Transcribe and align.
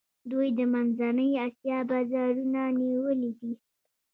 دوی 0.31 0.47
د 0.57 0.59
منځنۍ 0.73 1.31
آسیا 1.45 1.77
بازارونه 1.89 2.61
نیولي 2.79 3.31
دي. 3.39 3.51